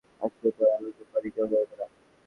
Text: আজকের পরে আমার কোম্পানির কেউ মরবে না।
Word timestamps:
আজকের 0.21 0.51
পরে 0.57 0.69
আমার 0.71 0.91
কোম্পানির 0.97 1.31
কেউ 1.35 1.45
মরবে 1.51 1.75
না। 1.79 1.85